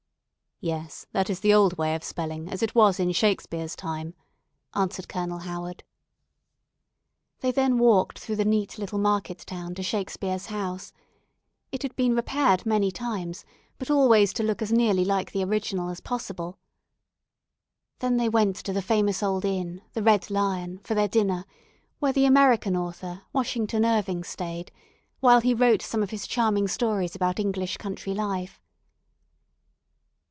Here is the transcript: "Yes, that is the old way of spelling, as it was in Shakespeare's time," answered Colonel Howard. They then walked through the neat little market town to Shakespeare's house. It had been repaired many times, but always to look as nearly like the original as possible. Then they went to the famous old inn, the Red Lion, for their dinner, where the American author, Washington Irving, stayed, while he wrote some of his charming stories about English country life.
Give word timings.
"Yes, 0.63 1.07
that 1.11 1.27
is 1.27 1.39
the 1.39 1.55
old 1.55 1.79
way 1.79 1.95
of 1.95 2.03
spelling, 2.03 2.47
as 2.47 2.61
it 2.61 2.75
was 2.75 2.99
in 2.99 3.11
Shakespeare's 3.13 3.75
time," 3.75 4.13
answered 4.75 5.07
Colonel 5.09 5.39
Howard. 5.39 5.83
They 7.39 7.51
then 7.51 7.79
walked 7.79 8.19
through 8.19 8.35
the 8.35 8.45
neat 8.45 8.77
little 8.77 8.99
market 8.99 9.39
town 9.39 9.73
to 9.73 9.81
Shakespeare's 9.81 10.45
house. 10.53 10.93
It 11.71 11.81
had 11.81 11.95
been 11.95 12.15
repaired 12.15 12.63
many 12.63 12.91
times, 12.91 13.43
but 13.79 13.89
always 13.89 14.33
to 14.33 14.43
look 14.43 14.61
as 14.61 14.71
nearly 14.71 15.03
like 15.03 15.31
the 15.31 15.43
original 15.43 15.89
as 15.89 15.99
possible. 15.99 16.59
Then 17.97 18.17
they 18.17 18.29
went 18.29 18.55
to 18.57 18.71
the 18.71 18.83
famous 18.83 19.23
old 19.23 19.43
inn, 19.43 19.81
the 19.93 20.03
Red 20.03 20.29
Lion, 20.29 20.77
for 20.83 20.93
their 20.93 21.07
dinner, 21.07 21.45
where 21.97 22.13
the 22.13 22.25
American 22.25 22.77
author, 22.77 23.23
Washington 23.33 23.83
Irving, 23.83 24.23
stayed, 24.23 24.71
while 25.21 25.41
he 25.41 25.55
wrote 25.55 25.81
some 25.81 26.03
of 26.03 26.11
his 26.11 26.27
charming 26.27 26.67
stories 26.67 27.15
about 27.15 27.39
English 27.39 27.77
country 27.77 28.13
life. 28.13 28.61